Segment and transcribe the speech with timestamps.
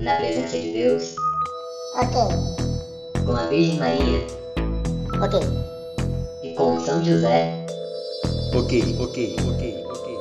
[0.00, 1.14] na presença de Deus,
[1.94, 2.16] Ok.
[3.24, 4.26] com a Virgem Maria
[5.22, 5.40] Ok.
[6.42, 7.66] e com São José,
[8.54, 10.20] Ok, ok, ok, ok.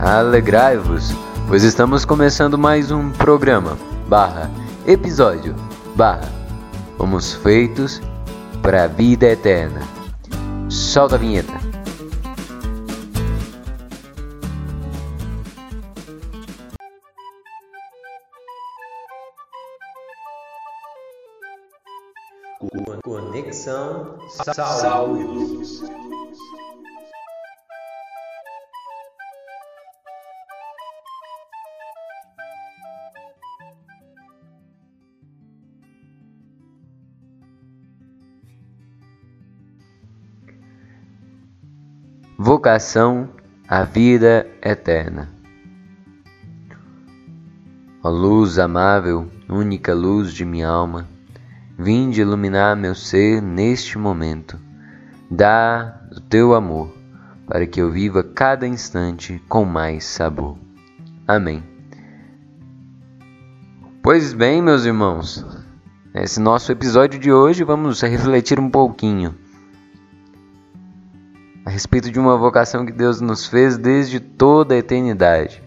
[0.00, 1.12] Alegrai-vos,
[1.46, 3.78] pois estamos começando mais um programa,
[4.08, 4.50] barra,
[4.86, 5.54] episódio,
[5.94, 6.28] barra,
[6.98, 8.00] fomos feitos
[8.62, 9.80] para a vida eterna.
[10.70, 11.52] Solta a vinheta.
[23.02, 25.91] Conexão Saúde.
[42.62, 43.28] Vocação
[43.66, 45.28] à vida eterna.
[48.04, 51.08] Ó luz amável, única luz de minha alma,
[51.76, 54.60] vinde iluminar meu ser neste momento.
[55.28, 56.94] Dá o teu amor,
[57.48, 60.56] para que eu viva cada instante com mais sabor.
[61.26, 61.64] Amém.
[64.00, 65.44] Pois bem, meus irmãos,
[66.14, 69.34] nesse nosso episódio de hoje vamos refletir um pouquinho
[71.64, 75.62] a respeito de uma vocação que Deus nos fez desde toda a eternidade,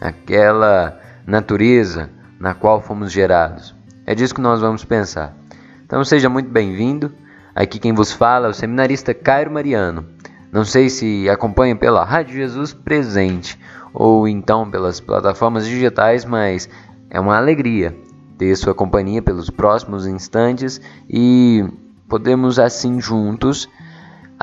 [0.00, 3.74] aquela natureza na qual fomos gerados.
[4.06, 5.36] É disso que nós vamos pensar.
[5.84, 7.12] Então seja muito bem-vindo.
[7.54, 10.06] Aqui quem vos fala é o seminarista Cairo Mariano.
[10.50, 13.58] Não sei se acompanha pela Rádio Jesus Presente
[13.92, 16.68] ou então pelas plataformas digitais, mas
[17.10, 17.94] é uma alegria
[18.38, 21.64] ter sua companhia pelos próximos instantes e
[22.08, 23.68] podemos assim juntos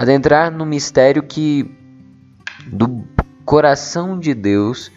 [0.01, 1.77] adentrar no mistério que
[2.65, 3.05] do
[3.45, 4.91] coração de Deus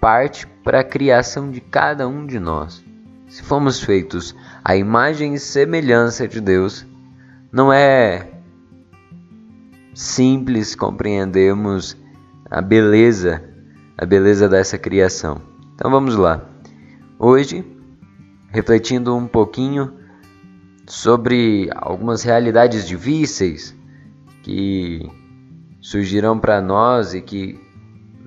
[0.00, 2.82] parte para a criação de cada um de nós.
[3.28, 4.34] Se fomos feitos
[4.64, 6.86] à imagem e semelhança de Deus,
[7.52, 8.26] não é
[9.92, 11.94] simples compreendermos
[12.50, 13.44] a beleza,
[13.98, 15.42] a beleza dessa criação.
[15.74, 16.42] Então vamos lá.
[17.18, 17.66] Hoje,
[18.48, 19.92] refletindo um pouquinho
[20.86, 23.76] sobre algumas realidades difíceis
[24.48, 25.06] que
[25.78, 27.60] surgirão para nós e que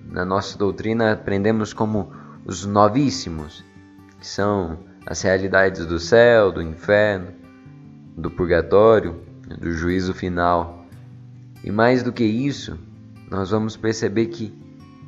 [0.06, 2.12] na nossa doutrina aprendemos como
[2.46, 3.66] os novíssimos,
[4.20, 7.30] que são as realidades do céu, do inferno,
[8.16, 9.20] do purgatório,
[9.60, 10.86] do juízo final.
[11.64, 12.78] E mais do que isso,
[13.32, 14.54] nós vamos perceber que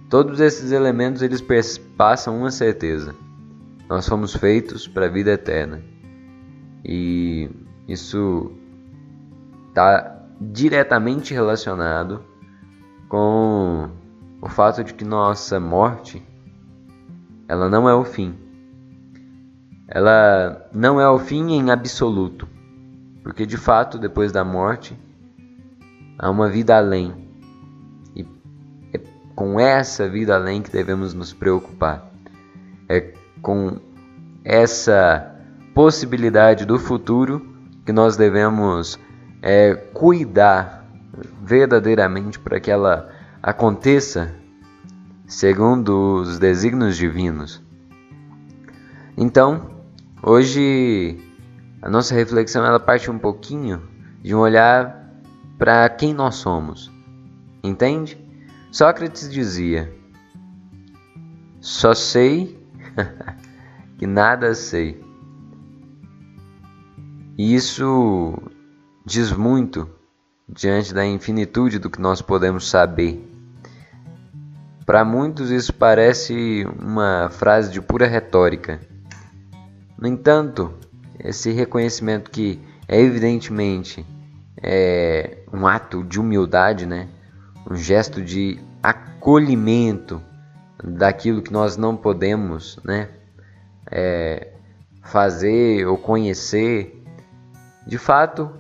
[0.10, 1.44] todos esses elementos eles
[1.96, 3.14] passam uma certeza.
[3.88, 5.80] Nós fomos feitos para a vida eterna.
[6.84, 7.52] E
[7.88, 8.52] isso
[9.70, 12.24] está diretamente relacionado
[13.08, 13.90] com
[14.42, 16.22] o fato de que nossa morte
[17.48, 18.36] ela não é o fim.
[19.88, 22.48] Ela não é o fim em absoluto,
[23.22, 24.98] porque de fato depois da morte
[26.18, 27.14] há uma vida além.
[28.16, 28.26] E
[28.94, 29.00] é
[29.36, 32.12] com essa vida além que devemos nos preocupar.
[32.90, 33.78] É com
[34.44, 35.36] essa
[35.74, 37.54] possibilidade do futuro
[37.86, 38.98] que nós devemos
[39.44, 40.88] é, cuidar
[41.44, 43.12] verdadeiramente para que ela
[43.42, 44.34] aconteça
[45.28, 47.62] segundo os desígnios divinos.
[49.18, 49.70] Então,
[50.24, 51.20] hoje
[51.82, 53.82] a nossa reflexão ela parte um pouquinho
[54.24, 55.12] de um olhar
[55.58, 56.90] para quem nós somos.
[57.62, 58.18] Entende?
[58.72, 59.94] Sócrates dizia:
[61.60, 62.58] Só sei
[64.00, 65.04] que nada sei.
[67.38, 68.38] Isso
[69.06, 69.90] diz muito
[70.48, 73.30] diante da infinitude do que nós podemos saber.
[74.86, 78.80] Para muitos isso parece uma frase de pura retórica.
[79.98, 80.74] No entanto,
[81.20, 84.06] esse reconhecimento que é evidentemente
[84.62, 87.08] é um ato de humildade, né?
[87.70, 90.22] um gesto de acolhimento
[90.84, 93.10] daquilo que nós não podemos né?
[93.90, 94.54] É,
[95.02, 97.02] fazer ou conhecer.
[97.86, 98.52] De fato,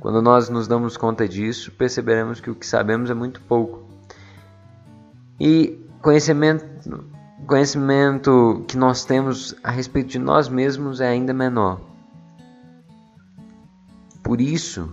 [0.00, 3.84] quando nós nos damos conta disso, perceberemos que o que sabemos é muito pouco.
[5.40, 6.64] E conhecimento,
[7.46, 11.80] conhecimento que nós temos a respeito de nós mesmos é ainda menor.
[14.22, 14.92] Por isso,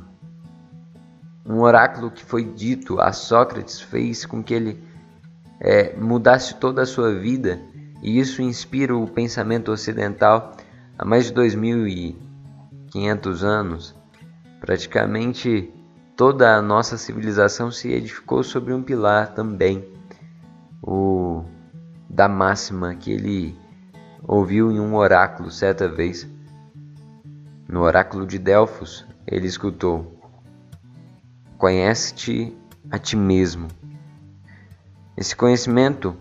[1.46, 4.84] um oráculo que foi dito a Sócrates fez com que ele
[5.60, 7.60] é, mudasse toda a sua vida,
[8.02, 10.56] e isso inspira o pensamento ocidental
[10.98, 14.03] há mais de 2.500 anos.
[14.64, 15.74] Praticamente
[16.16, 19.86] toda a nossa civilização se edificou sobre um pilar também,
[20.82, 21.44] o
[22.10, 23.60] da máxima que ele
[24.26, 26.26] ouviu em um oráculo certa vez.
[27.68, 30.18] No oráculo de Delfos, ele escutou:
[31.58, 32.58] Conhece-te
[32.90, 33.68] a ti mesmo.
[35.18, 36.16] Esse conhecimento,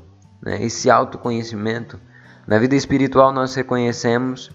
[0.45, 1.97] né, esse autoconhecimento,
[2.45, 4.50] na vida espiritual nós reconhecemos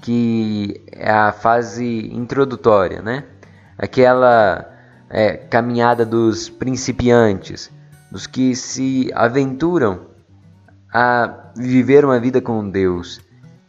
[0.00, 3.24] que é a fase introdutória, né?
[3.78, 4.70] Aquela
[5.08, 7.70] é, caminhada dos principiantes,
[8.10, 10.06] dos que se aventuram
[10.92, 13.20] a viver uma vida com Deus.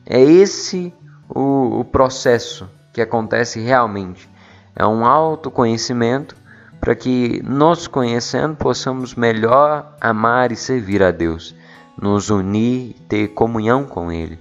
[0.06, 0.94] É esse
[1.30, 4.30] o, o processo que acontece realmente.
[4.76, 6.36] É um autoconhecimento
[6.80, 11.56] para que, nos conhecendo, possamos melhor amar e servir a Deus,
[11.96, 14.40] nos unir e ter comunhão com Ele.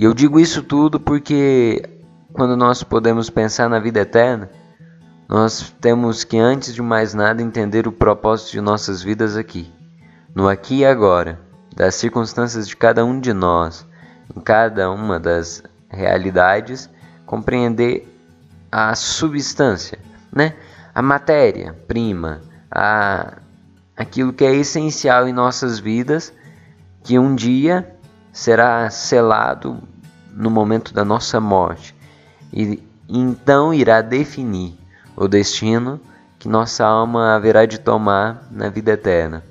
[0.00, 1.86] E eu digo isso tudo porque
[2.32, 4.48] quando nós podemos pensar na vida eterna,
[5.28, 9.70] nós temos que, antes de mais nada, entender o propósito de nossas vidas aqui,
[10.34, 11.38] no aqui e agora,
[11.76, 13.86] das circunstâncias de cada um de nós,
[14.34, 16.88] em cada uma das realidades,
[17.26, 18.08] compreender
[18.72, 19.98] a substância,
[20.32, 20.54] né?
[20.94, 23.34] a matéria prima, a,
[23.94, 26.32] aquilo que é essencial em nossas vidas,
[27.04, 27.86] que um dia
[28.32, 29.89] será selado
[30.40, 31.94] no momento da nossa morte
[32.52, 34.74] e então irá definir
[35.16, 36.00] o destino
[36.38, 39.44] que nossa alma haverá de tomar na vida eterna.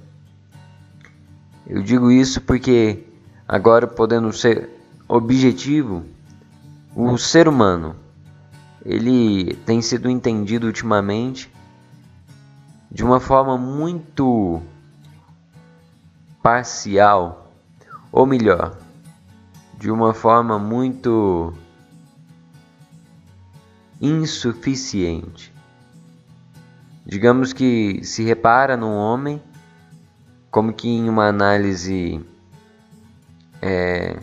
[1.67, 3.05] Eu digo isso porque
[3.47, 4.69] agora podendo ser
[5.07, 6.03] objetivo,
[6.95, 7.95] o ser humano
[8.83, 11.51] ele tem sido entendido ultimamente
[12.89, 14.61] de uma forma muito
[16.41, 17.51] parcial,
[18.11, 18.78] ou melhor,
[19.79, 21.53] de uma forma muito
[24.01, 25.53] insuficiente.
[27.05, 29.41] Digamos que se repara no homem
[30.51, 32.23] como que em uma análise
[33.61, 34.17] é,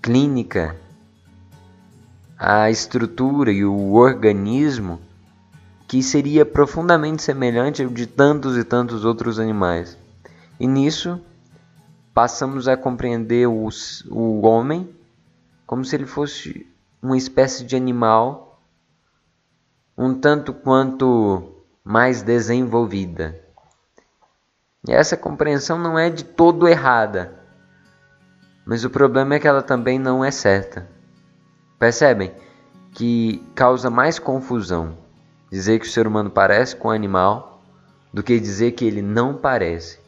[0.00, 0.76] clínica
[2.38, 5.00] a estrutura e o organismo
[5.88, 9.98] que seria profundamente semelhante ao de tantos e tantos outros animais.
[10.60, 11.20] E nisso
[12.18, 14.92] passamos a compreender os, o homem
[15.64, 16.66] como se ele fosse
[17.00, 18.60] uma espécie de animal
[19.96, 23.40] um tanto quanto mais desenvolvida.
[24.88, 27.38] E essa compreensão não é de todo errada,
[28.66, 30.88] mas o problema é que ela também não é certa.
[31.78, 32.34] Percebem
[32.94, 34.98] que causa mais confusão
[35.48, 37.62] dizer que o ser humano parece com um animal
[38.12, 40.07] do que dizer que ele não parece.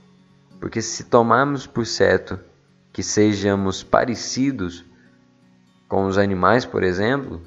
[0.61, 2.39] Porque se tomarmos por certo
[2.93, 4.85] que sejamos parecidos
[5.89, 7.41] com os animais, por exemplo,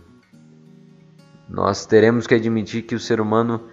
[1.48, 3.69] nós teremos que admitir que o ser humano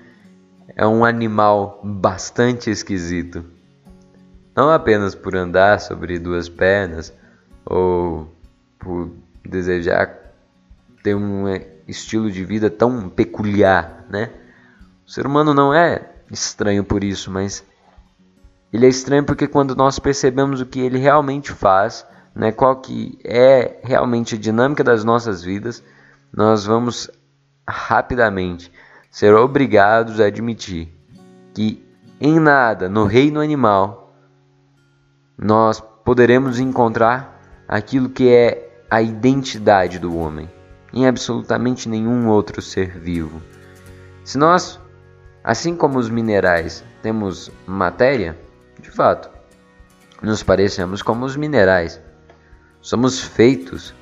[0.77, 3.45] é um animal bastante esquisito.
[4.55, 7.13] Não apenas por andar sobre duas pernas
[7.65, 8.33] ou
[8.79, 9.11] por
[9.45, 10.19] desejar
[11.03, 11.47] ter um
[11.89, 14.31] estilo de vida tão peculiar, né?
[15.07, 17.65] O ser humano não é estranho por isso, mas
[18.73, 23.19] ele é estranho porque quando nós percebemos o que ele realmente faz, né, qual que
[23.25, 25.83] é realmente a dinâmica das nossas vidas,
[26.33, 27.11] nós vamos
[27.69, 28.71] rapidamente
[29.11, 30.89] ser obrigados a admitir
[31.53, 31.85] que
[32.21, 34.15] em nada no reino animal
[35.37, 40.51] nós poderemos encontrar aquilo que é a identidade do homem,
[40.93, 43.41] em absolutamente nenhum outro ser vivo.
[44.25, 44.79] Se nós,
[45.43, 48.37] assim como os minerais, temos matéria,
[48.81, 49.31] de fato,
[50.23, 52.01] nos parecemos como os minerais.
[52.81, 53.95] Somos feitos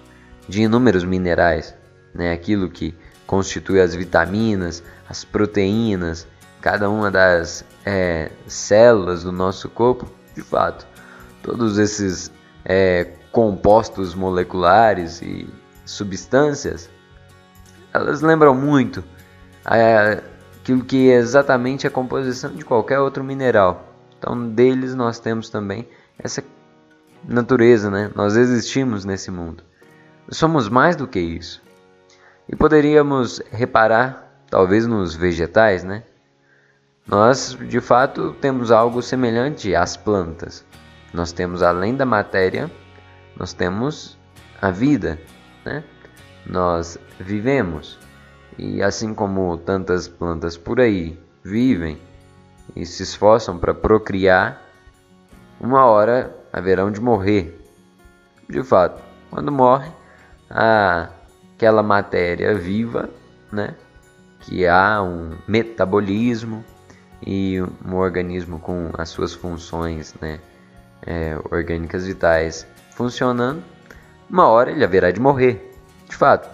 [0.49, 1.75] de inúmeros minerais,
[2.15, 2.33] né?
[2.33, 2.95] aquilo que
[3.27, 6.27] constitui as vitaminas, as proteínas,
[6.61, 10.87] cada uma das é, células do nosso corpo, de fato,
[11.43, 12.33] todos esses
[12.65, 15.49] é, compostos moleculares e
[15.85, 16.89] substâncias,
[17.93, 19.03] elas lembram muito
[19.71, 20.23] é,
[20.61, 23.88] aquilo que é exatamente a composição de qualquer outro mineral.
[24.19, 26.43] Então, deles nós temos também essa
[27.25, 28.11] natureza, né?
[28.15, 29.63] Nós existimos nesse mundo.
[30.31, 31.63] Somos mais do que isso.
[32.49, 36.03] E poderíamos reparar, talvez nos vegetais, né?
[37.07, 40.65] Nós, de fato, temos algo semelhante às plantas.
[41.13, 42.71] Nós temos além da matéria,
[43.37, 44.19] nós temos
[44.61, 45.19] a vida,
[45.65, 45.85] né?
[46.45, 47.99] Nós vivemos.
[48.59, 51.99] E assim como tantas plantas por aí vivem,
[52.79, 54.63] e se esforçam para procriar,
[55.61, 57.61] uma hora haverão de morrer.
[58.49, 59.91] De fato, quando morre,
[60.49, 63.11] aquela matéria viva,
[63.51, 63.75] né,
[64.43, 66.65] que há um metabolismo
[67.27, 70.39] e um organismo com as suas funções né,
[71.05, 73.61] é, orgânicas vitais funcionando,
[74.31, 75.75] uma hora ele haverá de morrer,
[76.09, 76.49] de fato.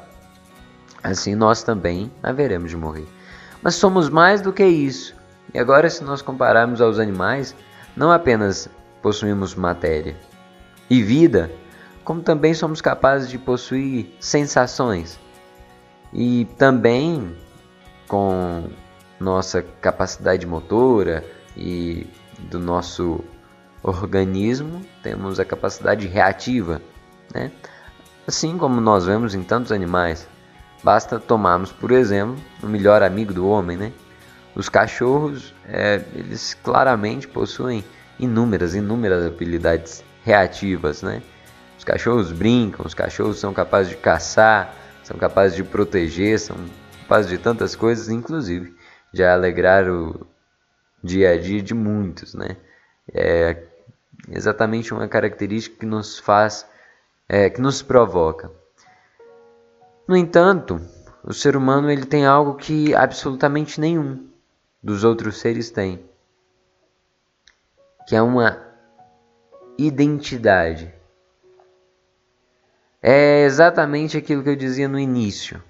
[1.02, 3.06] Assim nós também haveremos de morrer.
[3.62, 5.13] Mas somos mais do que isso.
[5.54, 7.54] E agora, se nós compararmos aos animais,
[7.96, 8.68] não apenas
[9.00, 10.16] possuímos matéria
[10.90, 11.48] e vida,
[12.02, 15.18] como também somos capazes de possuir sensações.
[16.12, 17.36] E também
[18.08, 18.68] com
[19.18, 21.24] nossa capacidade motora
[21.56, 22.06] e
[22.50, 23.20] do nosso
[23.82, 26.82] organismo, temos a capacidade reativa,
[27.32, 27.52] né?
[28.26, 30.26] assim como nós vemos em tantos animais.
[30.82, 33.92] Basta tomarmos, por exemplo, o melhor amigo do homem, né?
[34.54, 37.84] Os cachorros, é, eles claramente possuem
[38.18, 41.22] inúmeras, inúmeras habilidades reativas, né?
[41.76, 46.56] Os cachorros brincam, os cachorros são capazes de caçar, são capazes de proteger, são
[47.02, 48.74] capazes de tantas coisas, inclusive
[49.12, 50.26] de alegrar o
[51.02, 52.56] dia a dia de muitos, né?
[53.12, 53.64] É
[54.30, 56.66] exatamente uma característica que nos faz,
[57.28, 58.50] é, que nos provoca.
[60.06, 60.80] No entanto,
[61.22, 64.33] o ser humano ele tem algo que absolutamente nenhum
[64.84, 66.04] dos outros seres tem,
[68.06, 68.62] que é uma
[69.78, 70.94] identidade.
[73.00, 75.62] É exatamente aquilo que eu dizia no início.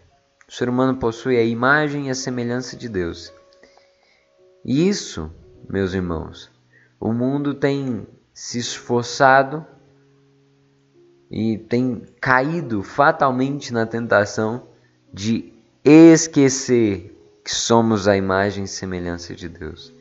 [0.49, 3.33] O ser humano possui a imagem e a semelhança de Deus.
[4.64, 5.30] E isso,
[5.71, 6.50] meus irmãos,
[6.99, 9.64] o mundo tem se esforçado
[11.30, 14.66] e tem caído fatalmente na tentação
[15.12, 15.52] de
[15.85, 17.13] esquecer
[17.45, 19.93] que somos a imagem e semelhança de Deus.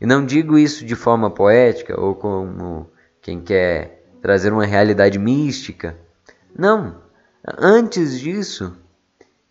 [0.00, 5.94] E não digo isso de forma poética ou como quem quer trazer uma realidade mística.
[6.56, 7.02] Não.
[7.58, 8.74] Antes disso,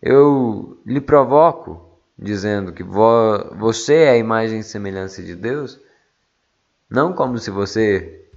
[0.02, 5.80] eu lhe provoco dizendo que vo você é a imagem e semelhança de Deus,
[6.88, 8.28] não como se você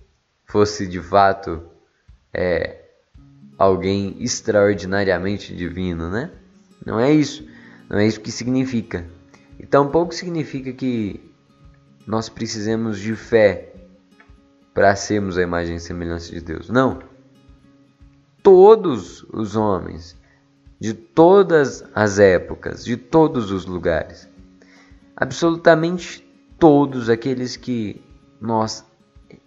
[0.46, 1.64] fosse de fato
[2.32, 2.80] é,
[3.58, 6.32] alguém extraordinariamente divino, né?
[6.86, 7.48] Não é isso.
[7.90, 9.06] Não é isso que significa.
[9.60, 11.20] E tampouco significa que
[12.06, 13.74] nós precisemos de fé
[14.74, 16.70] para sermos a imagem e semelhança de Deus.
[16.70, 17.00] Não.
[18.42, 20.18] Todos os homens,
[20.80, 24.28] de todas as épocas, de todos os lugares,
[25.16, 26.28] absolutamente
[26.60, 28.02] todos aqueles que
[28.42, 28.86] nós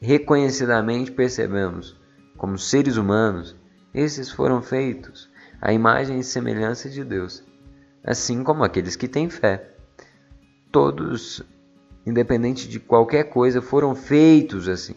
[0.01, 1.97] reconhecidamente percebemos
[2.37, 3.57] como seres humanos,
[3.93, 5.29] esses foram feitos
[5.61, 7.43] à imagem e semelhança de Deus,
[8.07, 9.69] assim como aqueles que têm fé.
[10.71, 11.43] Todos,
[12.07, 14.95] independente de qualquer coisa, foram feitos assim.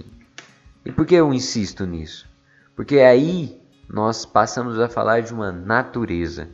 [0.86, 2.30] E por que eu insisto nisso?
[2.76, 6.48] Porque aí nós passamos a falar de uma natureza,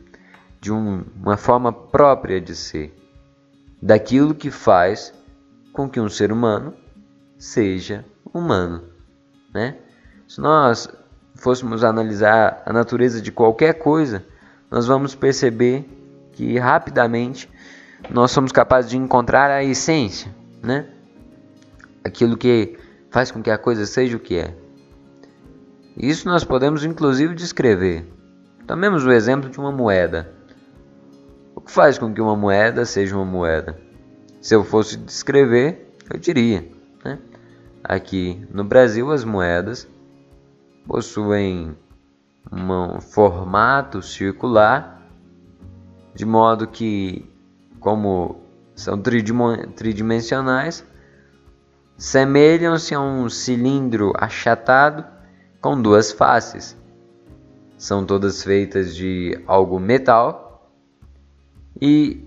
[0.60, 2.96] de um, uma forma própria de ser,
[3.80, 5.12] daquilo que faz
[5.72, 6.72] com que um ser humano
[7.38, 8.84] seja humano,
[9.52, 9.76] né?
[10.26, 10.88] Se nós
[11.34, 14.24] fôssemos analisar a natureza de qualquer coisa,
[14.70, 15.95] nós vamos perceber
[16.36, 17.50] que rapidamente
[18.10, 20.86] nós somos capazes de encontrar a essência, né?
[22.04, 22.78] Aquilo que
[23.10, 24.54] faz com que a coisa seja o que é.
[25.96, 28.06] Isso nós podemos inclusive descrever.
[28.66, 30.32] Tomemos o exemplo de uma moeda.
[31.54, 33.80] O que faz com que uma moeda seja uma moeda?
[34.40, 36.76] Se eu fosse descrever, eu diria
[37.88, 39.88] Aqui no Brasil, as moedas
[40.88, 41.76] possuem
[42.50, 44.95] um formato circular,
[46.16, 47.28] de modo que,
[47.78, 48.40] como
[48.74, 50.82] são tridimensionais,
[51.98, 55.04] semelham-se a um cilindro achatado
[55.60, 56.74] com duas faces.
[57.76, 60.72] São todas feitas de algo metal
[61.78, 62.24] e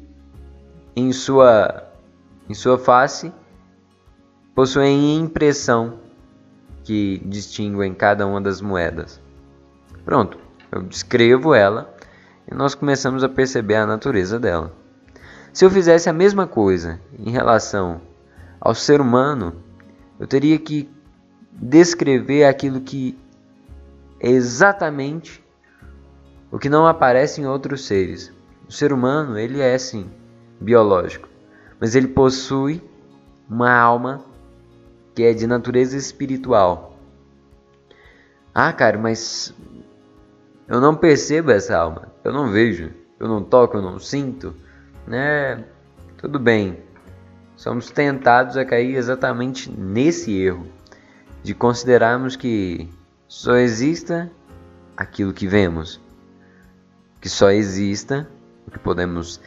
[0.95, 1.91] em sua,
[2.47, 3.33] em sua face
[4.53, 5.97] possuem impressão
[6.83, 9.19] que distinguem cada uma das moedas.
[10.05, 10.37] Pronto,
[10.71, 11.97] eu descrevo ela
[12.49, 14.73] e nós começamos a perceber a natureza dela.
[15.53, 18.01] Se eu fizesse a mesma coisa em relação
[18.59, 19.55] ao ser humano,
[20.19, 20.89] eu teria que
[21.51, 23.17] descrever aquilo que
[24.19, 25.43] é exatamente
[26.51, 28.33] o que não aparece em outros seres.
[28.67, 30.09] O ser humano, ele é sim
[30.59, 31.27] biológico,
[31.79, 32.83] mas ele possui
[33.49, 34.23] uma alma
[35.15, 36.97] que é de natureza espiritual.
[38.53, 39.53] Ah, cara, mas
[40.67, 44.53] eu não percebo essa alma, eu não vejo, eu não toco, eu não sinto,
[45.07, 45.63] né?
[46.17, 46.77] Tudo bem.
[47.55, 50.65] Somos tentados a cair exatamente nesse erro
[51.43, 52.89] de considerarmos que
[53.27, 54.31] só exista
[54.95, 56.01] aquilo que vemos,
[57.21, 58.29] que só exista
[58.67, 59.41] o que podemos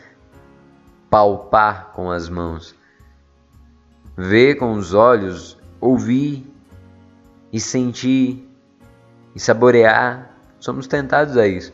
[1.11, 2.75] palpar com as mãos,
[4.17, 6.50] ver com os olhos, ouvir
[7.52, 8.49] e sentir
[9.35, 10.31] e saborear.
[10.59, 11.73] Somos tentados a isso,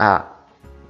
[0.00, 0.26] a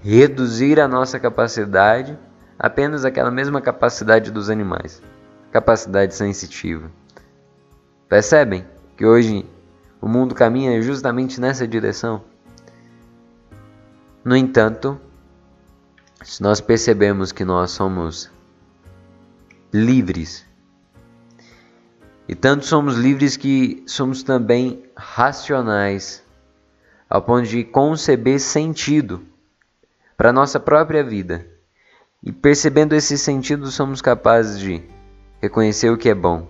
[0.02, 2.18] reduzir a nossa capacidade
[2.58, 5.02] apenas aquela mesma capacidade dos animais,
[5.50, 6.90] capacidade sensitiva.
[8.06, 8.66] Percebem
[8.98, 9.46] que hoje
[9.98, 12.22] o mundo caminha justamente nessa direção?
[14.22, 15.00] No entanto,
[16.22, 18.30] se nós percebemos que nós somos
[19.72, 20.44] livres,
[22.28, 26.22] e tanto somos livres que somos também racionais,
[27.08, 29.24] ao ponto de conceber sentido
[30.16, 31.46] para a nossa própria vida.
[32.22, 34.82] E percebendo esse sentido, somos capazes de
[35.40, 36.48] reconhecer o que é bom,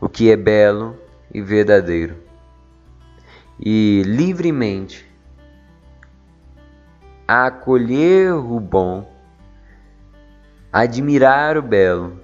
[0.00, 0.98] o que é belo
[1.32, 2.16] e verdadeiro.
[3.58, 5.06] E livremente
[7.28, 9.08] acolher o bom,
[10.72, 12.18] admirar o belo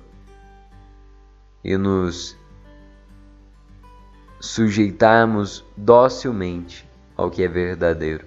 [1.62, 2.36] e nos
[4.40, 6.85] sujeitarmos docilmente
[7.16, 8.26] ao que é verdadeiro.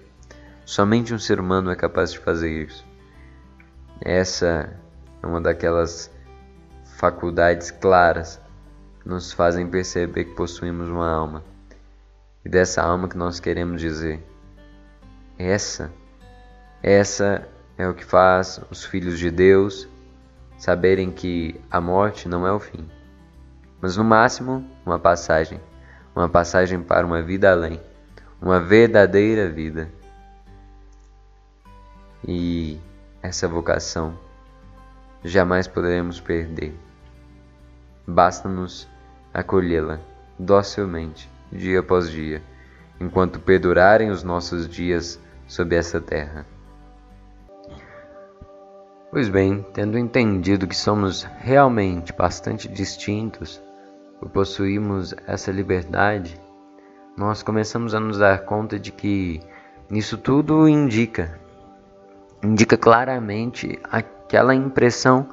[0.66, 2.86] Somente um ser humano é capaz de fazer isso.
[4.02, 4.70] Essa
[5.22, 6.12] é uma daquelas
[6.98, 8.40] faculdades claras
[9.02, 11.44] que nos fazem perceber que possuímos uma alma.
[12.44, 14.24] E dessa alma que nós queremos dizer:
[15.38, 15.92] essa,
[16.82, 19.88] essa é o que faz os filhos de Deus
[20.58, 22.86] saberem que a morte não é o fim,
[23.82, 25.60] mas no máximo uma passagem,
[26.14, 27.80] uma passagem para uma vida além,
[28.42, 29.90] uma verdadeira vida.
[32.28, 32.80] E
[33.22, 34.18] essa vocação
[35.24, 36.74] jamais poderemos perder.
[38.08, 38.88] Basta-nos
[39.34, 40.00] acolhê-la
[40.38, 42.42] docilmente, dia após dia,
[43.00, 46.46] enquanto perdurarem os nossos dias sob essa terra.
[49.12, 53.62] Pois bem, tendo entendido que somos realmente bastante distintos
[54.20, 56.40] por possuirmos essa liberdade,
[57.20, 59.42] nós começamos a nos dar conta de que
[59.92, 61.38] isso tudo indica
[62.42, 65.28] indica claramente aquela impressão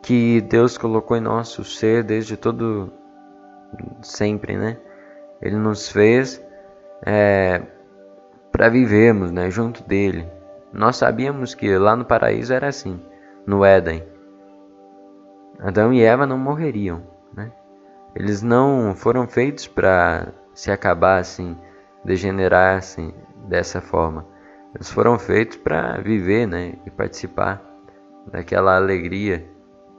[0.00, 2.90] que Deus colocou em nosso ser desde todo
[4.00, 4.78] sempre, né?
[5.42, 6.42] Ele nos fez
[7.04, 7.60] é,
[8.50, 10.26] para vivermos, né, junto dele.
[10.72, 12.98] Nós sabíamos que lá no paraíso era assim,
[13.46, 14.02] no Éden.
[15.58, 17.02] Adão e Eva não morreriam,
[17.34, 17.52] né?
[18.14, 21.22] Eles não foram feitos para se acabar
[22.02, 23.12] degenerar assim,
[23.46, 24.26] dessa forma.
[24.74, 27.62] Eles foram feitos para viver né, e participar
[28.26, 29.46] daquela alegria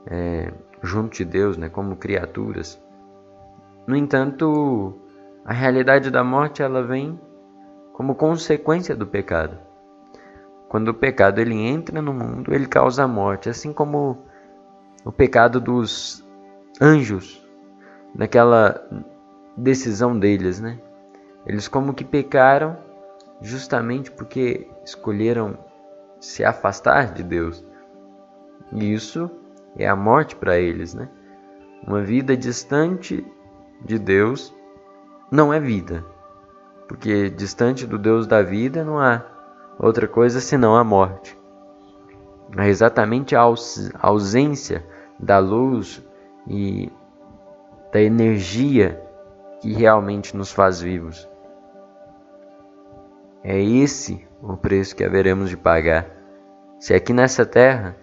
[0.06, 2.82] é, junto de Deus, né, como criaturas.
[3.86, 5.00] No entanto,
[5.44, 7.18] a realidade da morte ela vem
[7.92, 9.56] como consequência do pecado.
[10.68, 14.26] Quando o pecado ele entra no mundo, ele causa a morte, assim como
[15.04, 16.26] o pecado dos
[16.80, 17.48] anjos,
[18.14, 18.80] naquela
[19.58, 20.78] decisão deles, né?
[21.46, 22.76] Eles como que pecaram
[23.40, 25.58] justamente porque escolheram
[26.20, 27.64] se afastar de Deus.
[28.72, 29.30] E isso
[29.76, 31.08] é a morte para eles, né?
[31.86, 33.26] Uma vida distante
[33.84, 34.54] de Deus
[35.30, 36.04] não é vida,
[36.86, 39.24] porque distante do Deus da vida não há
[39.78, 41.38] outra coisa senão a morte.
[42.56, 43.42] É exatamente a
[44.00, 44.84] ausência
[45.18, 46.02] da luz
[46.46, 46.90] e
[47.92, 49.07] da energia
[49.60, 51.28] que realmente nos faz vivos.
[53.42, 56.06] É esse o preço que haveremos de pagar.
[56.78, 57.96] Se aqui nessa terra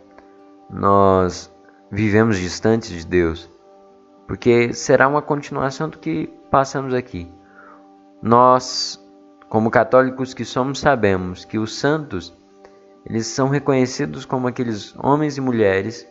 [0.69, 1.51] nós
[1.91, 3.49] vivemos distantes de Deus,
[4.27, 7.31] porque será uma continuação do que passamos aqui.
[8.21, 8.99] Nós,
[9.49, 12.35] como católicos que somos, sabemos que os santos
[13.05, 16.07] eles são reconhecidos como aqueles homens e mulheres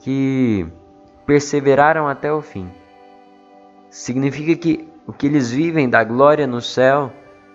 [0.00, 0.66] que
[1.26, 2.70] perseveraram até o fim.
[3.94, 7.12] Significa que o que eles vivem da glória no céu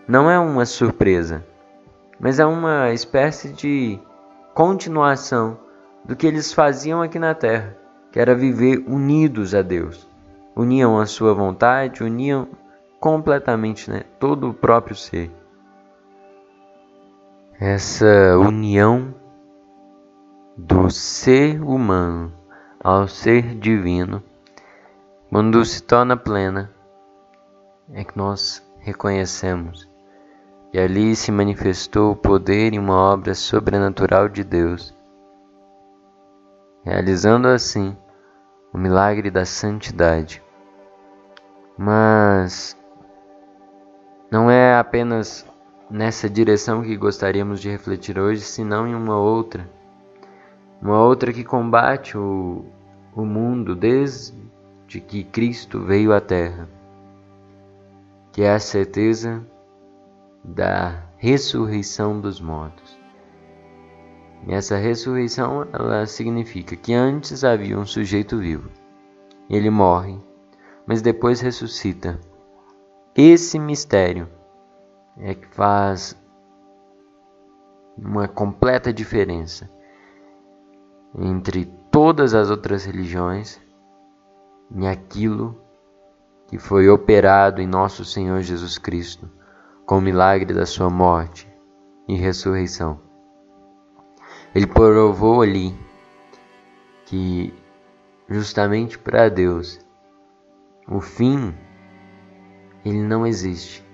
[0.07, 1.45] não é uma surpresa,
[2.17, 3.99] mas é uma espécie de
[4.53, 5.59] continuação
[6.05, 7.75] do que eles faziam aqui na terra,
[8.09, 10.07] que era viver unidos a Deus.
[10.55, 12.47] Uniam a sua vontade, uniam
[13.01, 15.29] completamente né, todo o próprio ser.
[17.59, 19.13] Essa união
[20.55, 22.31] do ser humano
[22.81, 24.23] ao ser divino,
[25.29, 26.71] quando se torna plena,
[27.93, 29.87] é que nós reconhecemos
[30.73, 34.91] e ali se manifestou o poder e uma obra sobrenatural de Deus,
[36.83, 37.95] realizando assim
[38.73, 40.41] o milagre da santidade.
[41.77, 42.75] Mas
[44.31, 45.45] não é apenas
[45.91, 49.69] nessa direção que gostaríamos de refletir hoje, senão em uma outra.
[50.81, 52.65] Uma outra que combate o,
[53.15, 54.48] o mundo desde
[54.97, 56.69] que Cristo veio à Terra,
[58.31, 59.45] que é a certeza
[60.43, 62.97] da ressurreição dos mortos.
[64.47, 68.69] E essa ressurreição ela significa que antes havia um sujeito vivo.
[69.49, 70.17] Ele morre,
[70.87, 72.19] mas depois ressuscita.
[73.13, 74.29] Esse mistério
[75.17, 76.15] é que faz
[77.97, 79.69] uma completa diferença
[81.17, 83.59] entre todas as outras religiões
[84.75, 85.59] e aquilo
[86.47, 89.29] que foi operado em nosso Senhor Jesus Cristo
[89.85, 91.47] com o milagre da sua morte
[92.07, 92.99] e ressurreição.
[94.53, 95.75] Ele provou ali
[97.05, 97.53] que
[98.27, 99.79] justamente para Deus
[100.87, 101.55] o fim
[102.85, 103.85] ele não existe.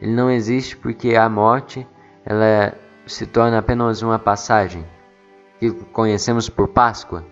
[0.00, 1.86] Ele não existe porque a morte
[2.24, 2.74] ela
[3.06, 4.84] se torna apenas uma passagem
[5.58, 7.24] que conhecemos por Páscoa,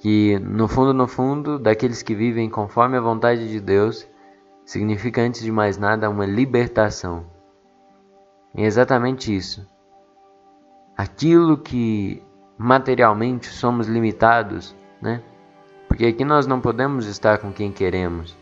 [0.00, 4.08] que no fundo no fundo daqueles que vivem conforme a vontade de Deus
[4.64, 7.24] significa antes de mais nada uma libertação.
[8.54, 9.64] E é exatamente isso
[11.00, 12.22] aquilo que
[12.58, 15.22] materialmente somos limitados, né?
[15.88, 18.36] Porque aqui nós não podemos estar com quem queremos.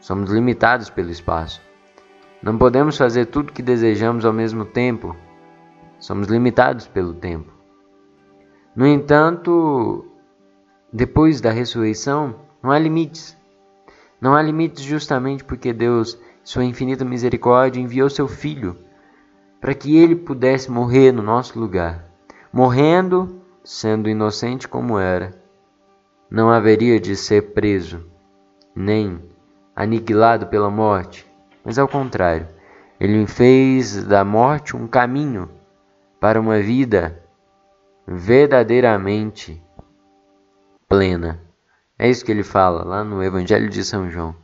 [0.00, 1.62] Somos limitados pelo espaço.
[2.42, 5.14] Não podemos fazer tudo que desejamos ao mesmo tempo.
[6.00, 7.52] Somos limitados pelo tempo.
[8.74, 10.09] No entanto,
[10.92, 13.36] depois da ressurreição, não há limites.
[14.20, 18.76] Não há limites justamente porque Deus, sua infinita misericórdia, enviou seu filho
[19.60, 22.04] para que ele pudesse morrer no nosso lugar.
[22.52, 25.38] Morrendo, sendo inocente como era,
[26.30, 28.06] não haveria de ser preso,
[28.74, 29.22] nem
[29.76, 31.26] aniquilado pela morte,
[31.64, 32.48] mas ao contrário,
[32.98, 35.48] ele fez da morte um caminho
[36.18, 37.22] para uma vida
[38.06, 39.62] verdadeiramente
[40.90, 41.40] plena.
[41.96, 44.34] É isso que ele fala lá no Evangelho de São João.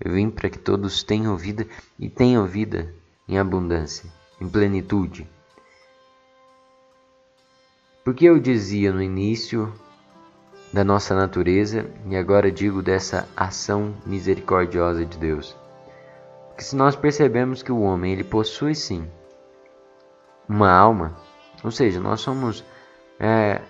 [0.00, 1.64] Eu vim para que todos tenham vida
[1.96, 2.92] e tenham vida
[3.28, 4.10] em abundância
[4.40, 5.30] em plenitude.
[8.04, 9.72] Porque eu dizia no início
[10.72, 15.56] da nossa natureza e agora digo dessa ação misericordiosa de Deus.
[16.48, 19.08] Porque se nós percebemos que o homem ele possui sim
[20.48, 21.16] uma alma,
[21.62, 22.64] ou seja, nós somos
[23.20, 23.62] é,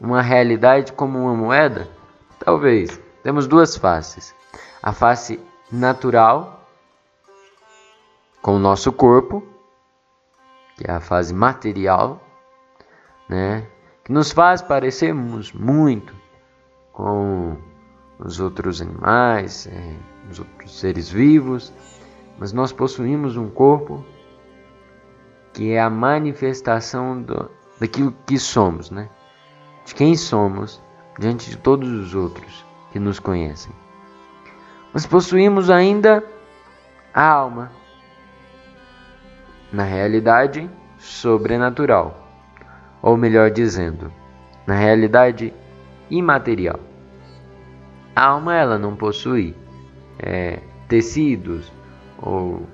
[0.00, 1.88] uma realidade como uma moeda,
[2.38, 4.34] talvez temos duas faces:
[4.82, 5.38] a face
[5.70, 6.66] natural
[8.42, 9.46] com o nosso corpo
[10.80, 12.18] que é a fase material,
[13.28, 13.66] né?
[14.02, 16.14] que nos faz parecermos muito
[16.90, 17.54] com
[18.18, 19.94] os outros animais, é,
[20.30, 21.70] os outros seres vivos,
[22.38, 24.02] mas nós possuímos um corpo
[25.52, 29.10] que é a manifestação do, daquilo que somos, né?
[29.90, 30.80] De quem somos
[31.18, 33.72] diante de todos os outros que nos conhecem.
[34.92, 36.22] Mas possuímos ainda
[37.12, 37.72] a alma,
[39.72, 42.24] na realidade sobrenatural,
[43.02, 44.12] ou melhor dizendo,
[44.64, 45.52] na realidade
[46.08, 46.78] imaterial.
[48.14, 49.56] A alma ela não possui
[50.20, 51.72] é, tecidos
[52.22, 52.64] ou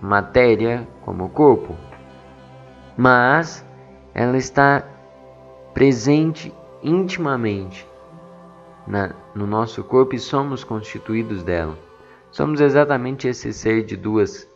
[0.00, 1.76] matéria como o corpo,
[2.96, 3.62] mas
[4.14, 4.82] ela está
[5.74, 6.50] presente
[6.82, 7.86] intimamente
[8.86, 11.78] na, no nosso corpo e somos constituídos dela.
[12.30, 14.48] Somos exatamente esse ser de duas,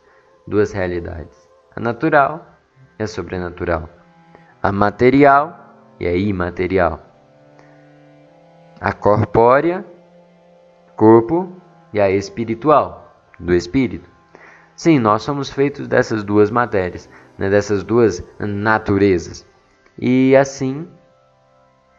[0.47, 2.59] duas realidades a natural
[2.99, 3.91] e a sobrenatural,
[4.63, 7.03] a material e a imaterial,
[8.81, 9.85] a corpórea,
[10.97, 11.53] corpo
[11.93, 14.09] e a espiritual, do espírito.
[14.75, 19.47] Sim, nós somos feitos dessas duas matérias, né, dessas duas naturezas.
[19.99, 20.89] E assim,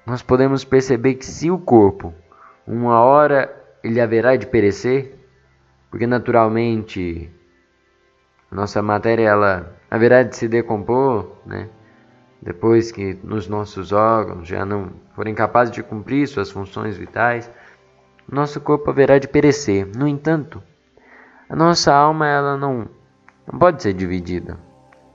[0.07, 2.13] nós podemos perceber que se o corpo,
[2.65, 5.19] uma hora ele haverá de perecer,
[5.91, 7.29] porque naturalmente
[8.49, 11.67] nossa matéria ela haverá de se decompor, né?
[12.41, 17.51] Depois que nos nossos órgãos já não forem capazes de cumprir suas funções vitais,
[18.31, 19.85] nosso corpo haverá de perecer.
[19.93, 20.63] No entanto,
[21.49, 22.87] a nossa alma ela não,
[23.45, 24.57] não pode ser dividida,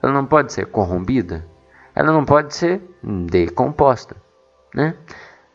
[0.02, 1.46] ela não pode ser corrompida,
[1.94, 4.16] ela não pode ser decomposta,
[4.74, 4.96] né?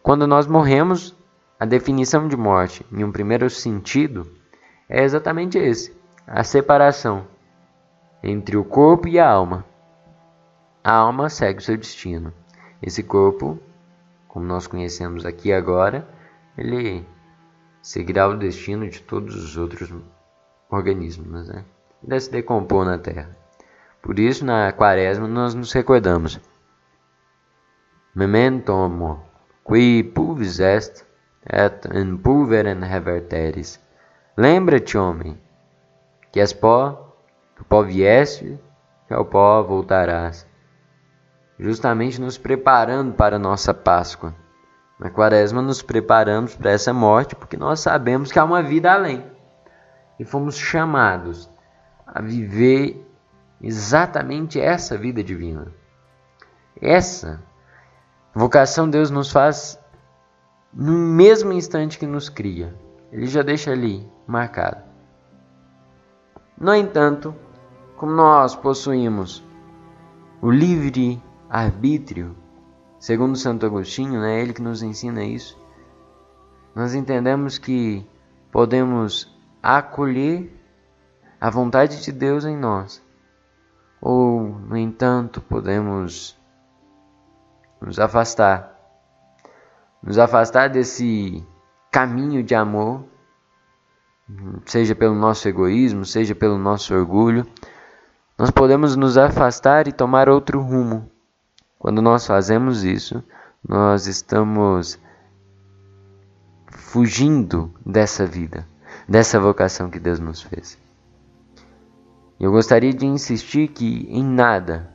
[0.02, 1.16] Quando nós morremos,
[1.60, 4.32] a definição de morte, em um primeiro sentido,
[4.88, 7.28] é exatamente esse: a separação
[8.24, 9.66] entre o corpo e a alma.
[10.84, 12.34] A alma segue o seu destino.
[12.82, 13.60] Esse corpo,
[14.28, 16.08] como nós conhecemos aqui agora,
[16.58, 17.06] ele
[17.82, 19.92] seguirá o destino de todos os outros
[20.70, 21.66] organismos, né?
[22.04, 23.36] Ele se decompor na terra.
[24.02, 26.40] Por isso, na quaresma, nós nos recordamos
[28.18, 29.24] memento homo,
[29.64, 31.06] qui pulvis est,
[31.46, 33.80] et in pulverem reverteris.
[34.36, 35.38] Lembra-te, homem,
[36.32, 37.14] que és pó,
[37.56, 38.60] do pó vieste,
[39.08, 40.48] que ao pó voltarás.
[41.60, 44.34] Justamente nos preparando para a nossa Páscoa.
[45.00, 49.24] Na quaresma nos preparamos para essa morte porque nós sabemos que há uma vida além.
[50.20, 51.48] E fomos chamados
[52.08, 53.00] a viver
[53.62, 55.72] exatamente essa vida divina.
[56.82, 57.44] Essa
[58.34, 59.80] vocação Deus nos faz
[60.74, 62.76] no mesmo instante que nos cria.
[63.12, 64.84] Ele já deixa ali marcado.
[66.60, 67.34] No entanto,
[67.96, 69.44] como nós possuímos
[70.42, 72.36] o livre arbítrio,
[73.00, 75.58] segundo Santo Agostinho, né, ele que nos ensina isso,
[76.76, 78.08] nós entendemos que
[78.52, 80.54] podemos acolher
[81.40, 83.04] a vontade de Deus em nós,
[84.00, 86.37] ou, no entanto, podemos
[87.82, 88.76] nos afastar,
[90.02, 91.46] nos afastar desse
[91.92, 93.04] caminho de amor,
[94.66, 97.46] seja pelo nosso egoísmo, seja pelo nosso orgulho,
[98.38, 101.10] nós podemos nos afastar e tomar outro rumo.
[101.80, 103.24] Quando nós fazemos isso,
[103.68, 105.00] nós estamos
[106.72, 108.68] fugindo dessa vida,
[109.08, 110.78] dessa vocação que Deus nos fez.
[112.40, 114.92] Eu gostaria de insistir que em nada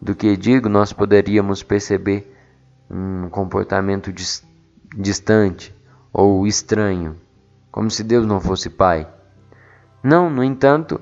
[0.00, 2.34] do que digo nós poderíamos perceber
[2.90, 4.44] um comportamento dis
[4.96, 5.74] distante
[6.12, 7.16] ou estranho,
[7.70, 9.06] como se Deus não fosse Pai.
[10.02, 11.00] Não, no entanto,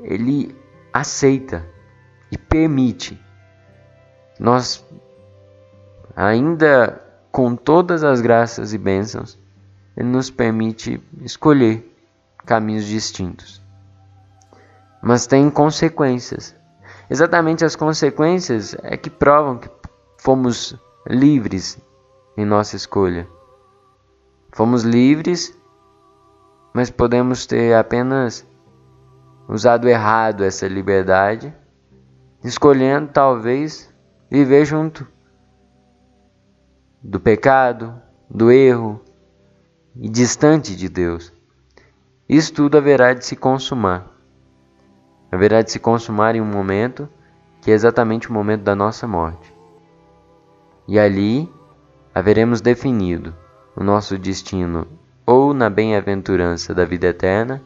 [0.00, 0.54] Ele
[0.92, 1.64] aceita
[2.30, 3.18] e permite.
[4.38, 4.84] Nós,
[6.14, 9.38] ainda com todas as graças e bênçãos,
[9.96, 11.90] Ele nos permite escolher
[12.44, 13.62] caminhos distintos.
[15.02, 16.54] Mas tem consequências.
[17.10, 19.68] Exatamente as consequências é que provam que
[20.16, 21.76] fomos livres
[22.36, 23.28] em nossa escolha.
[24.52, 25.52] Fomos livres,
[26.72, 28.46] mas podemos ter apenas
[29.48, 31.52] usado errado essa liberdade,
[32.44, 33.92] escolhendo talvez
[34.30, 35.04] viver junto
[37.02, 39.00] do pecado, do erro
[39.96, 41.32] e distante de Deus.
[42.28, 44.09] Isso tudo haverá de se consumar.
[45.30, 47.08] Haverá de se consumar em um momento
[47.60, 49.54] que é exatamente o momento da nossa morte.
[50.88, 51.52] E ali
[52.14, 53.34] haveremos definido
[53.76, 54.86] o nosso destino
[55.26, 57.62] ou na bem-aventurança da vida eterna,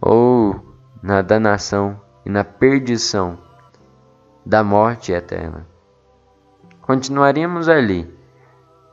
[0.00, 3.38] ou na danação e na perdição
[4.46, 5.66] da morte eterna.
[6.80, 8.10] Continuaremos ali,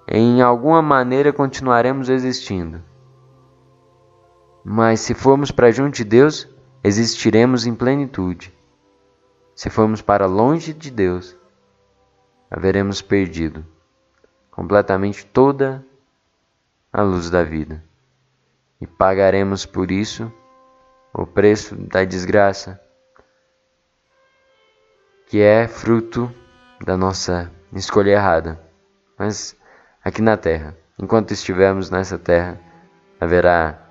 [0.08, 2.84] em alguma maneira continuaremos existindo.
[4.64, 6.54] Mas se formos para junto de Deus,
[6.86, 8.54] existiremos em plenitude.
[9.56, 11.36] Se formos para longe de Deus,
[12.50, 13.66] haveremos perdido
[14.52, 15.84] completamente toda
[16.94, 17.84] a luz da vida.
[18.80, 20.32] E pagaremos por isso
[21.12, 22.80] o preço da desgraça,
[25.28, 26.32] que é fruto
[26.86, 28.62] da nossa escolha errada.
[29.18, 29.58] Mas
[30.04, 32.60] aqui na terra, enquanto estivermos nessa terra,
[33.20, 33.82] haverá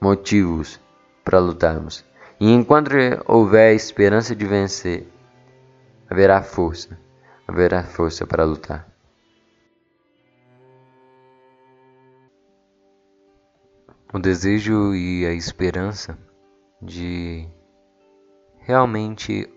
[0.00, 0.80] motivos
[1.24, 2.04] para lutarmos.
[2.38, 2.90] E enquanto
[3.26, 5.08] houver esperança de vencer,
[6.10, 6.98] haverá força,
[7.48, 8.86] haverá força para lutar.
[14.12, 16.16] O desejo e a esperança
[16.80, 17.48] de
[18.60, 19.52] realmente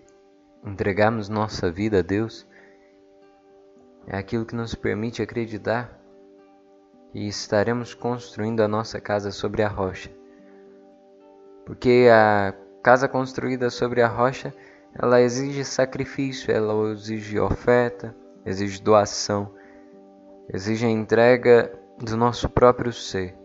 [0.64, 2.46] entregarmos nossa vida a Deus
[4.06, 5.96] é aquilo que nos permite acreditar
[7.12, 10.17] que estaremos construindo a nossa casa sobre a rocha
[11.68, 14.54] porque a casa construída sobre a rocha,
[14.94, 19.52] ela exige sacrifício, ela exige oferta, exige doação,
[20.50, 23.36] exige a entrega do nosso próprio ser.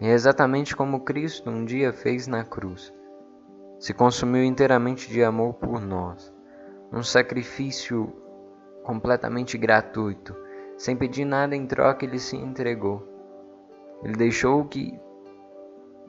[0.00, 2.94] E é exatamente como Cristo um dia fez na cruz.
[3.78, 6.32] Se consumiu inteiramente de amor por nós,
[6.90, 8.10] um sacrifício
[8.84, 10.34] completamente gratuito,
[10.78, 13.06] sem pedir nada em troca, ele se entregou.
[14.02, 14.98] Ele deixou que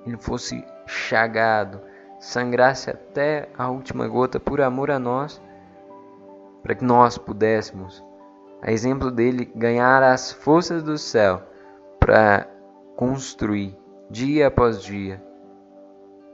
[0.06, 1.82] ele fosse chagado,
[2.20, 5.42] sangrasse até a última gota por amor a nós,
[6.62, 8.04] para que nós pudéssemos,
[8.62, 11.44] a exemplo dele, ganhar as forças do céu
[12.00, 12.48] para
[12.96, 13.78] construir
[14.10, 15.24] dia após dia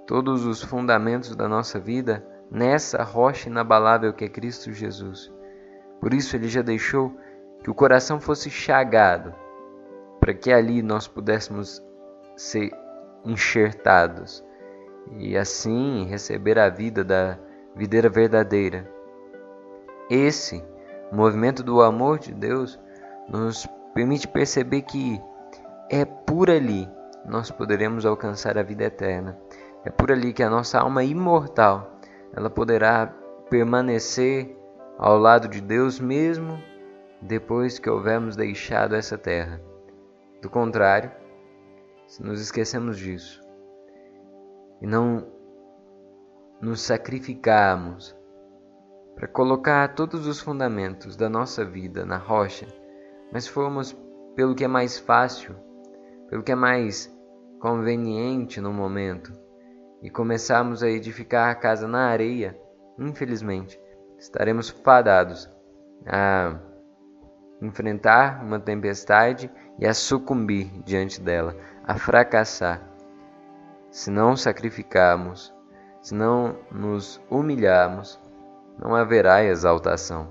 [0.06, 5.32] todos os fundamentos da nossa vida nessa rocha inabalável que é Cristo Jesus.
[6.00, 7.16] Por isso ele já deixou
[7.64, 9.34] que o coração fosse chagado,
[10.20, 11.84] para que ali nós pudéssemos
[12.36, 12.72] ser
[13.26, 14.44] enxertados
[15.18, 17.38] e assim receber a vida da
[17.76, 18.90] videira verdadeira.
[20.10, 20.64] esse
[21.12, 22.80] movimento do amor de Deus
[23.28, 25.22] nos permite perceber que
[25.90, 26.90] é por ali
[27.28, 29.38] nós poderemos alcançar a vida eterna.
[29.84, 32.00] É por ali que a nossa alma imortal
[32.36, 33.08] ela poderá
[33.50, 34.56] permanecer
[34.98, 36.60] ao lado de Deus mesmo
[37.22, 39.60] depois que houvermos deixado essa terra.
[40.42, 41.12] Do contrário,
[42.08, 43.42] se nos esquecemos disso
[44.82, 45.26] e não
[46.62, 48.16] nos sacrificarmos
[49.16, 52.68] para colocar todos os fundamentos da nossa vida na rocha,
[53.32, 53.98] mas formos
[54.36, 55.56] pelo que é mais fácil,
[56.30, 57.14] pelo que é mais
[57.60, 59.32] conveniente no momento
[60.02, 62.60] e começarmos a edificar a casa na areia,
[63.00, 63.80] infelizmente,
[64.20, 65.50] estaremos fadados
[66.06, 66.60] a
[67.62, 71.56] enfrentar uma tempestade e a sucumbir diante dela,
[71.88, 72.82] a fracassar.
[73.92, 75.54] Se não sacrificarmos,
[76.02, 78.20] se não nos humilharmos,
[78.78, 80.30] não haverá exaltação.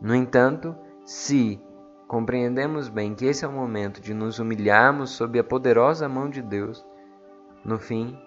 [0.00, 1.60] No entanto, se
[2.06, 6.42] compreendemos bem que esse é o momento de nos humilharmos sob a poderosa mão de
[6.42, 6.84] Deus,
[7.64, 8.18] no fim,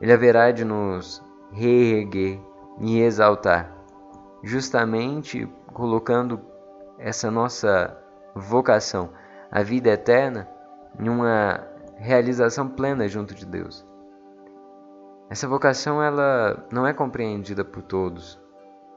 [0.00, 2.40] Ele haverá de nos reerguer
[2.80, 3.72] e exaltar,
[4.42, 6.40] justamente colocando
[6.98, 7.96] essa nossa
[8.34, 9.10] vocação,
[9.50, 10.48] a vida eterna,
[10.98, 13.86] em uma realização plena junto de Deus.
[15.28, 18.40] Essa vocação ela não é compreendida por todos.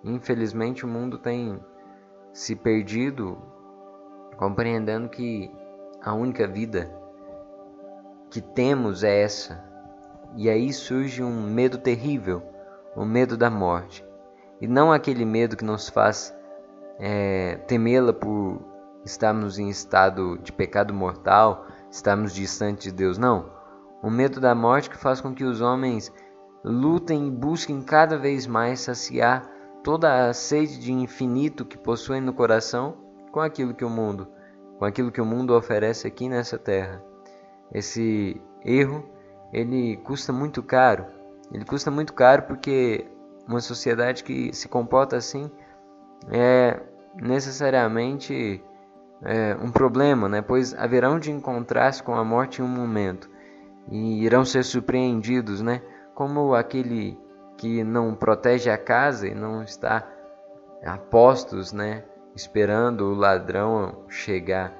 [0.03, 1.59] Infelizmente o mundo tem
[2.31, 3.37] se perdido
[4.37, 5.51] compreendendo que
[6.01, 6.89] a única vida
[8.29, 9.63] que temos é essa.
[10.35, 12.43] E aí surge um medo terrível,
[12.95, 14.05] o medo da morte.
[14.61, 16.35] E não aquele medo que nos faz
[16.99, 18.61] é, temê-la por
[19.03, 23.17] estarmos em estado de pecado mortal, estarmos distantes de Deus.
[23.17, 23.51] Não.
[24.01, 26.11] O medo da morte que faz com que os homens
[26.63, 29.49] lutem e busquem cada vez mais saciar
[29.83, 32.97] toda a sede de infinito que possuem no coração
[33.31, 34.27] com aquilo que o mundo,
[34.77, 37.03] com aquilo que o mundo oferece aqui nessa terra.
[37.73, 39.07] Esse erro,
[39.53, 41.05] ele custa muito caro.
[41.51, 43.07] Ele custa muito caro porque
[43.47, 45.49] uma sociedade que se comporta assim
[46.31, 46.79] é
[47.15, 48.63] necessariamente
[49.21, 50.41] é, um problema, né?
[50.41, 53.29] pois haverão de encontrar-se com a morte em um momento
[53.89, 55.81] e irão ser surpreendidos, né?
[56.15, 57.17] como aquele
[57.57, 60.07] que não protege a casa e não está
[60.83, 62.03] a postos, né?
[62.35, 64.73] esperando o ladrão chegar,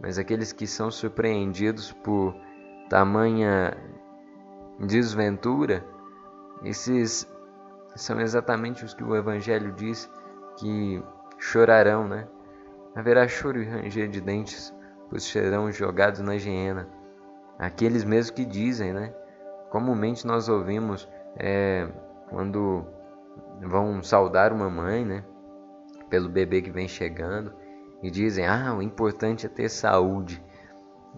[0.00, 2.34] mas aqueles que são surpreendidos por
[2.90, 3.76] tamanha
[4.78, 5.84] desventura,
[6.64, 7.26] esses
[7.96, 10.10] são exatamente os que o Evangelho diz
[10.58, 11.02] que
[11.38, 12.26] chorarão, né?
[12.94, 14.74] Haverá choro e ranger de dentes,
[15.08, 16.88] pois serão jogados na hiena.
[17.58, 19.14] Aqueles mesmos que dizem, né?
[19.70, 21.88] Comumente nós ouvimos é,
[22.28, 22.84] quando
[23.60, 25.24] vão saudar uma mãe, né?
[26.10, 27.54] Pelo bebê que vem chegando
[28.02, 30.42] e dizem: Ah, o importante é ter saúde.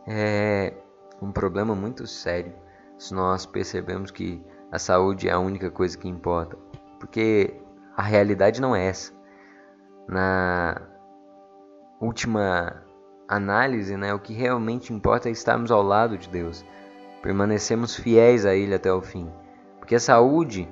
[0.06, 0.74] É
[1.20, 2.52] um problema muito sério
[2.98, 6.56] se nós percebemos que a saúde é a única coisa que importa,
[7.00, 7.60] porque
[7.96, 9.12] a realidade não é essa
[10.08, 10.93] na
[12.00, 12.83] última
[13.28, 16.64] análise, né, o que realmente importa é estarmos ao lado de Deus,
[17.22, 19.30] permanecemos fiéis a Ele até o fim,
[19.78, 20.68] porque a saúde,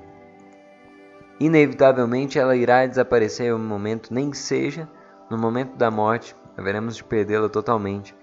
[1.40, 4.88] inevitavelmente, ela irá desaparecer em um momento, nem que seja
[5.30, 8.14] no momento da morte, haveremos de perdê-la totalmente,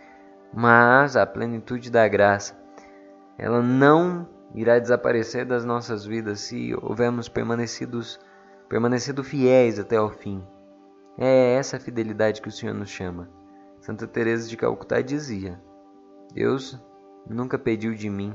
[0.53, 2.57] mas a plenitude da graça,
[3.37, 8.19] ela não irá desaparecer das nossas vidas se houvermos permanecidos,
[8.67, 10.43] permanecido fiéis até o fim.
[11.21, 13.29] É essa fidelidade que o Senhor nos chama.
[13.81, 15.61] Santa Teresa de Calcutá dizia:
[16.33, 16.81] Deus
[17.27, 18.33] nunca pediu de mim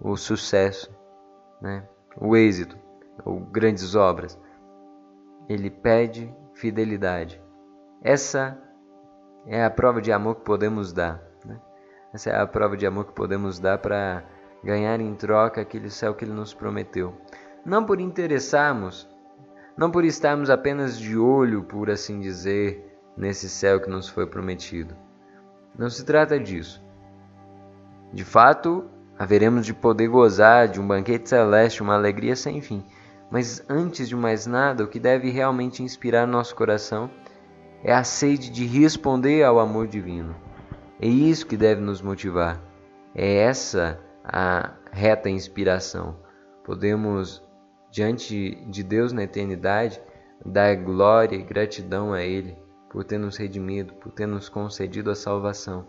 [0.00, 0.90] o sucesso,
[1.60, 1.86] né?
[2.18, 2.78] o êxito
[3.22, 4.40] ou grandes obras.
[5.46, 7.38] Ele pede fidelidade.
[8.02, 8.58] Essa
[9.46, 11.22] é a prova de amor que podemos dar.
[11.44, 11.60] Né?
[12.14, 14.24] Essa é a prova de amor que podemos dar para
[14.64, 17.14] ganhar em troca aquele céu que Ele nos prometeu.
[17.62, 19.06] Não por interessarmos
[19.76, 24.94] não por estarmos apenas de olho, por assim dizer, nesse céu que nos foi prometido.
[25.78, 26.82] Não se trata disso.
[28.12, 28.86] De fato,
[29.18, 32.84] haveremos de poder gozar de um banquete celeste, uma alegria sem fim.
[33.30, 37.10] Mas antes de mais nada, o que deve realmente inspirar nosso coração
[37.82, 40.34] é a sede de responder ao amor divino.
[41.00, 42.60] É isso que deve nos motivar.
[43.14, 46.16] É essa a reta inspiração.
[46.64, 47.45] Podemos
[47.96, 49.98] diante de Deus na eternidade,
[50.44, 52.54] dar glória e gratidão a Ele
[52.90, 55.86] por ter nos redimido, por ter nos concedido a salvação.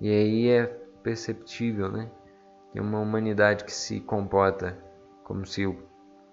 [0.00, 0.64] E aí é
[1.02, 2.10] perceptível, né?
[2.72, 4.78] Que uma humanidade que se comporta
[5.24, 5.76] como se o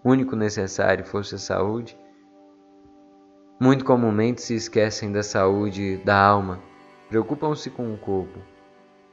[0.06, 2.00] único necessário fosse a saúde,
[3.60, 6.62] muito comumente se esquecem da saúde da alma,
[7.10, 8.40] preocupam-se com o corpo,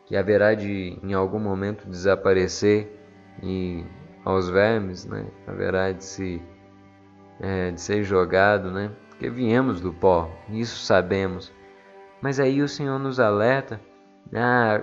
[0.07, 2.97] que haverá de em algum momento desaparecer
[3.43, 3.85] e
[4.29, 5.27] aos vermes, né?
[5.47, 6.43] haverá de se
[7.41, 8.91] é, de ser jogado, né?
[9.09, 11.51] Porque viemos do pó, isso sabemos.
[12.21, 13.81] Mas aí o Senhor nos alerta
[14.35, 14.83] a,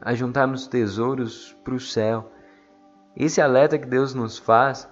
[0.00, 2.32] a juntarmos tesouros para o céu.
[3.16, 4.90] Esse alerta que Deus nos faz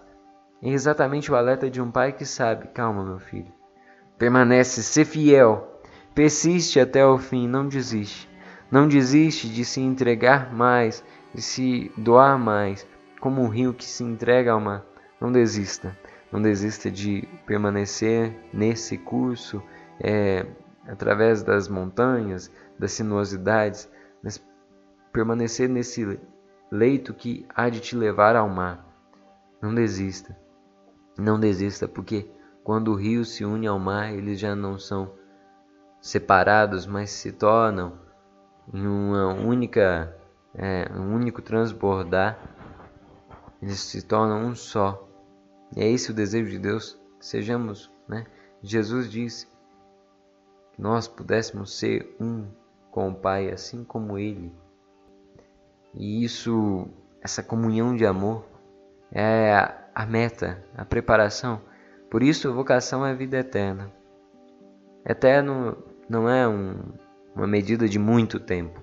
[0.62, 3.52] é exatamente o alerta de um pai que sabe: calma, meu filho,
[4.16, 5.80] permanece, ser fiel,
[6.14, 8.30] persiste até o fim, não desiste.
[8.70, 11.04] Não desiste de se entregar mais,
[11.34, 12.86] de se doar mais,
[13.22, 14.84] como um rio que se entrega ao mar.
[15.20, 15.96] Não desista.
[16.32, 19.62] Não desista de permanecer nesse curso
[20.00, 20.44] é,
[20.88, 23.88] através das montanhas, das sinuosidades,
[24.24, 24.44] mas
[25.12, 26.18] permanecer nesse
[26.68, 28.84] leito que há de te levar ao mar.
[29.60, 30.36] Não desista.
[31.16, 32.28] Não desista, porque
[32.64, 35.12] quando o rio se une ao mar, eles já não são
[36.00, 38.00] separados, mas se tornam
[38.74, 40.12] em uma única,
[40.56, 42.51] é, um único transbordar.
[43.62, 45.08] Eles se tornam um só.
[45.76, 48.26] E é esse o desejo de Deus, que sejamos, né?
[48.60, 49.46] Jesus disse
[50.72, 52.46] que nós pudéssemos ser um
[52.90, 54.52] com o Pai, assim como Ele.
[55.94, 56.88] E isso,
[57.22, 58.44] essa comunhão de amor,
[59.12, 59.54] é
[59.94, 61.60] a meta, a preparação.
[62.10, 63.92] Por isso, a vocação é a vida eterna.
[65.06, 65.76] Eterno
[66.08, 66.92] não é um,
[67.34, 68.82] uma medida de muito tempo.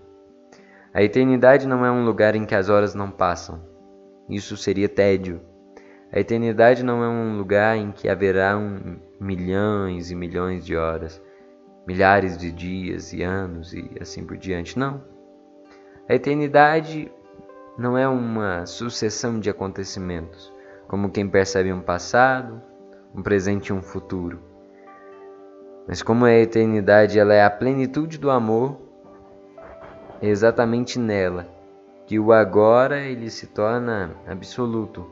[0.93, 3.68] A eternidade não é um lugar em que as horas não passam.
[4.29, 5.41] Isso seria tédio.
[6.11, 11.19] A eternidade não é um lugar em que haverá um, milhões e milhões de horas,
[11.87, 14.77] milhares de dias e anos e assim por diante.
[14.77, 15.03] Não.
[16.07, 17.11] A eternidade
[17.75, 20.53] não é uma sucessão de acontecimentos,
[20.87, 22.61] como quem percebe um passado,
[23.15, 24.39] um presente e um futuro.
[25.87, 28.77] Mas como a eternidade ela é a plenitude do amor,
[30.21, 31.58] é exatamente nela
[32.09, 35.05] que o agora ele se torna absoluto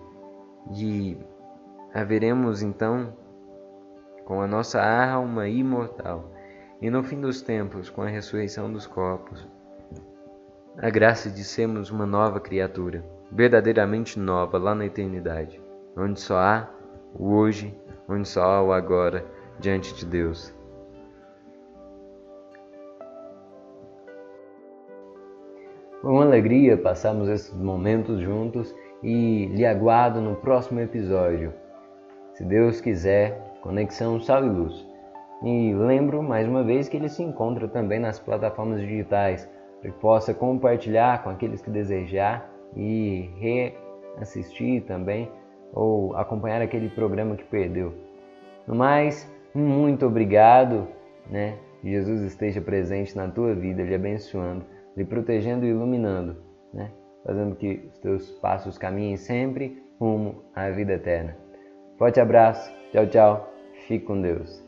[0.76, 1.16] e
[1.93, 3.14] haveremos então
[4.26, 6.34] com a nossa alma imortal
[6.82, 9.48] e no fim dos tempos com a ressurreição dos corpos
[10.80, 15.62] a graça de sermos uma nova criatura, verdadeiramente nova lá na eternidade,
[15.95, 16.68] onde só há
[17.14, 17.80] o hoje,
[18.10, 19.24] onde só há o agora
[19.60, 20.52] diante de Deus.
[26.02, 31.52] Com alegria passamos esses momentos juntos e lhe aguardo no próximo episódio.
[32.34, 34.88] Se Deus quiser, Conexão Sal e Luz.
[35.43, 39.50] E lembro mais uma vez que ele se encontra também nas plataformas digitais,
[39.82, 45.28] para que possa compartilhar com aqueles que desejar e reassistir também
[45.74, 47.91] ou acompanhar aquele programa que perdeu.
[48.68, 50.88] No mais, muito obrigado,
[51.28, 51.58] né?
[51.84, 54.64] Jesus esteja presente na tua vida, lhe abençoando,
[54.98, 56.36] lhe protegendo e iluminando,
[56.74, 56.91] né?
[57.24, 61.38] fazendo que os teus passos caminhem sempre rumo à vida eterna.
[61.98, 63.54] Forte abraço, tchau, tchau,
[63.88, 64.66] fique com Deus.